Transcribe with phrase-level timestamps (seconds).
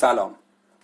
[0.00, 0.34] سلام.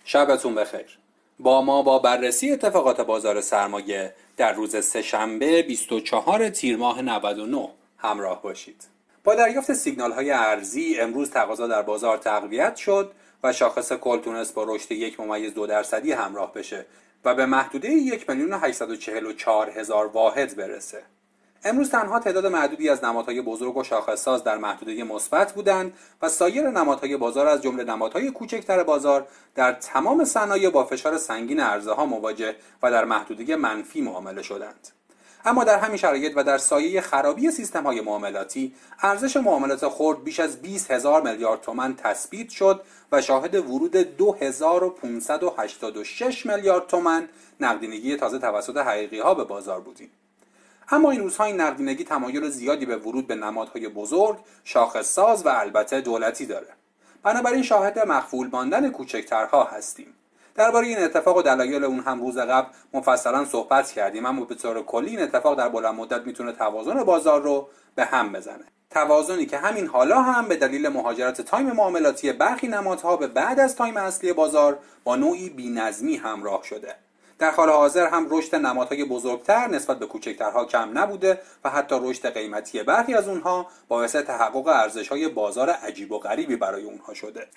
[0.05, 0.99] شبتون بخیر.
[1.39, 8.41] با ما با بررسی اتفاقات بازار سرمایه در روز سهشنبه 24 تیر ماه 99 همراه
[8.41, 8.83] باشید.
[9.23, 13.11] با دریافت سیگنال های ارزی امروز تقاضا در بازار تقویت شد
[13.43, 16.85] و شاخص کل تونست با رشد یک ممیز دو درصدی همراه بشه
[17.25, 18.53] و به محدوده یک میلیون
[19.75, 21.03] هزار واحد برسه.
[21.67, 26.69] امروز تنها تعداد معدودی از نمادهای بزرگ و شاخصساز در محدوده مثبت بودند و سایر
[26.69, 32.05] نمادهای بازار از جمله نمادهای کوچکتر بازار در تمام صنایع با فشار سنگین عرضه ها
[32.05, 34.87] مواجه و در محدوده منفی معامله شدند.
[35.45, 40.39] اما در همین شرایط و در سایه خرابی سیستم های معاملاتی ارزش معاملات خرد بیش
[40.39, 47.29] از 20 هزار میلیارد تومان تثبیت شد و شاهد ورود 2586 میلیارد تومان
[47.59, 50.11] نقدینگی تازه توسط حقیقی ها به بازار بودیم.
[50.91, 55.49] اما این روزها این نقدینگی تمایل زیادی به ورود به نمادهای بزرگ شاخص ساز و
[55.49, 56.67] البته دولتی داره.
[57.23, 60.13] بنابراین شاهد مغفول ماندن کوچکترها هستیم.
[60.55, 64.83] درباره این اتفاق و دلایل اون هم روز قبل مفصلا صحبت کردیم اما به طور
[64.83, 68.65] کلی این اتفاق در بلند مدت می‌تونه توازن بازار رو به هم بزنه.
[68.89, 73.75] توازنی که همین حالا هم به دلیل مهاجرت تایم معاملاتی برخی نمادها به بعد از
[73.75, 76.95] تایم اصلی بازار با نوعی بینظمی همراه شده.
[77.39, 82.33] در حال حاضر هم رشد نمادهای بزرگتر نسبت به کوچکترها کم نبوده و حتی رشد
[82.33, 87.47] قیمتی برخی از اونها باعث تحقق ارزشهای بازار عجیب و غریبی برای اونها شده.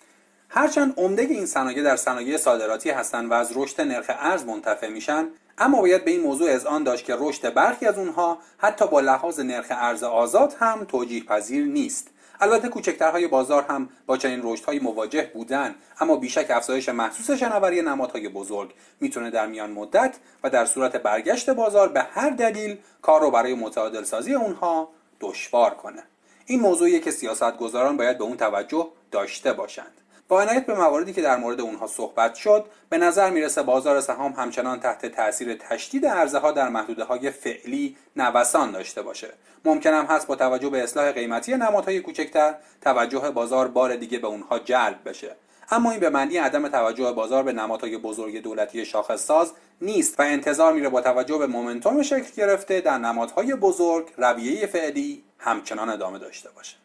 [0.49, 5.29] هرچند عمده این صنایع در صنایع صادراتی هستند و از رشد نرخ ارز منتفع میشن
[5.59, 9.41] اما باید به این موضوع اذعان داشت که رشد برخی از اونها حتی با لحاظ
[9.41, 12.09] نرخ ارز آزاد هم توجیه پذیر نیست.
[12.41, 18.29] البته کوچکترهای بازار هم با چنین رشدهایی مواجه بودن اما بیشک افزایش محسوس شناوری نمادهای
[18.29, 23.31] بزرگ می‌تونه در میان مدت و در صورت برگشت بازار به هر دلیل کار رو
[23.31, 24.89] برای متعادل سازی اونها
[25.21, 26.03] دشوار کنه.
[26.47, 29.93] این موضوعیه که سیاستگزاران باید به اون توجه داشته باشند.
[30.29, 34.33] با عنایت به مواردی که در مورد اونها صحبت شد به نظر می‌رسه بازار سهام
[34.33, 39.29] همچنان تحت تاثیر تشدید عرضه ها در محدوده های فعلی نوسان داشته باشه.
[39.65, 44.27] ممکن هم هست با توجه به اصلاح قیمتی نمادهای کوچکتر توجه بازار بار دیگه به
[44.27, 45.37] اونها جلب بشه.
[45.71, 50.23] اما این به معنی عدم توجه بازار به نمادهای بزرگ دولتی شاخص ساز نیست و
[50.23, 56.19] انتظار میره با توجه به مومنتوم شکل گرفته در نمادهای بزرگ رویه فعلی همچنان ادامه
[56.19, 56.77] داشته باشه.